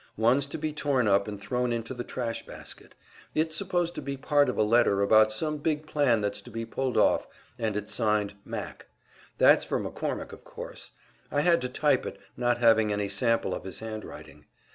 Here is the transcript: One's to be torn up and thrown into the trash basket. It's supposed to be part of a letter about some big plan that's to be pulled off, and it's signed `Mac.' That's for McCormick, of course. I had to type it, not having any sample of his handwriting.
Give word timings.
One's 0.17 0.47
to 0.47 0.57
be 0.57 0.73
torn 0.73 1.07
up 1.07 1.27
and 1.27 1.39
thrown 1.39 1.71
into 1.71 1.93
the 1.93 2.03
trash 2.03 2.43
basket. 2.43 2.95
It's 3.35 3.55
supposed 3.55 3.93
to 3.93 4.01
be 4.01 4.17
part 4.17 4.49
of 4.49 4.57
a 4.57 4.63
letter 4.63 5.03
about 5.03 5.31
some 5.31 5.57
big 5.57 5.85
plan 5.85 6.21
that's 6.21 6.41
to 6.41 6.49
be 6.49 6.65
pulled 6.65 6.97
off, 6.97 7.27
and 7.59 7.77
it's 7.77 7.93
signed 7.93 8.33
`Mac.' 8.43 8.85
That's 9.37 9.63
for 9.63 9.79
McCormick, 9.79 10.33
of 10.33 10.43
course. 10.43 10.93
I 11.29 11.41
had 11.41 11.61
to 11.61 11.69
type 11.69 12.07
it, 12.07 12.19
not 12.35 12.57
having 12.57 12.91
any 12.91 13.09
sample 13.09 13.53
of 13.53 13.63
his 13.63 13.77
handwriting. 13.77 14.47